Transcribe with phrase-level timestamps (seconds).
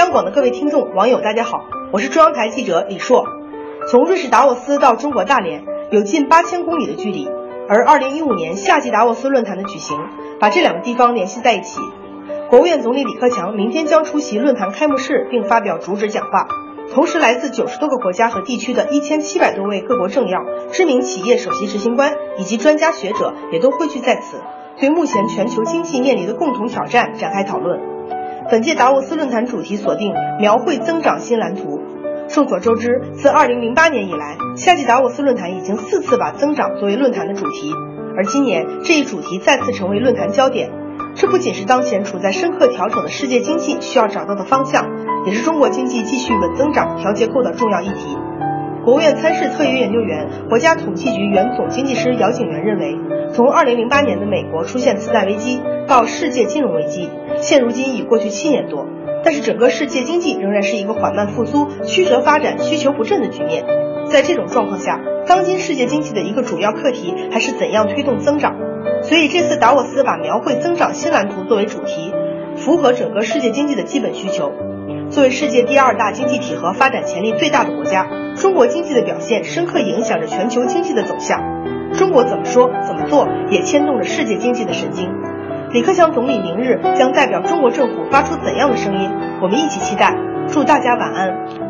[0.00, 3.26] 央广的各位听众、网友，大家好，我是中央台记者李硕。
[3.90, 7.28] 从瑞士达沃斯到中国大连，有近八千公里的距离，
[7.68, 9.98] 而二零一五年夏季达沃斯论坛的举行，
[10.40, 11.80] 把这两个地方联系在一起。
[12.48, 16.46] 国务院总理李克强明天将出席论坛开幕式，并发表主旨讲话。
[16.94, 20.40] 同时，来自九十多个国家和地区的一千七百多位各国政要、
[20.72, 24.38] 知名企业首席执行官以及专家学者也都汇聚在此，
[24.80, 27.99] 对目前全球经济面临的共同挑战展开讨论。
[28.50, 31.80] 本届达沃斯论坛主题锁定“描绘增长新蓝图”。
[32.28, 37.72] 众所周知，自2008年以来，夏季达沃斯论坛已经四次把增长作为论坛的主题，
[38.16, 40.72] 而今年这一主题再次成为论坛焦点。
[41.14, 44.84] 这不仅是当前处在深刻调整的世界经济需要找到的方向，
[45.26, 48.16] 也是中国经济继续稳增长调结构的重要议题。
[48.90, 52.98] 国务院参事特约研究员、国家统计局原总经济师姚景元认为，
[53.32, 57.08] 从2008年的美国出现次贷危机到世界金融危机，
[57.40, 58.88] 现如今已过去七年多，
[59.22, 63.64] 但是整个世界经济仍然是一个缓慢复苏、曲折发展、需求不振的局面。
[64.10, 68.56] 在这种状况下，当今世界经济的一个主要课题还是怎样推动增长。
[69.04, 72.12] 所以这次达沃斯把描绘增长新蓝图作为主题，
[72.60, 74.52] 符合整个世界经济的基本需求。
[75.10, 81.40] 作为世界第二大经济体和发展潜力最大的国家，中国经济的表现深刻影响着全球经济的走向。
[81.94, 85.10] 中国怎么说怎么做，也牵动着世界经济的神经。
[85.72, 89.10] 李克强总理明日将代表中国政府发出怎样的声音？
[89.42, 90.14] 我们一起期待。
[90.48, 91.69] 祝大家晚安。